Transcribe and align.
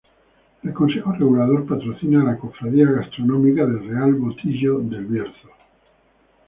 El 0.63 0.73
Consejo 0.73 1.11
Regulador 1.11 1.67
patrocina 1.67 2.21
a 2.23 2.25
la 2.25 2.37
Cofradía 2.39 2.85
Gastronómica 2.89 3.67
del 3.67 3.87
Real 3.87 4.15
Botillo 4.15 4.79
del 4.79 5.05
Bierzo. 5.05 5.47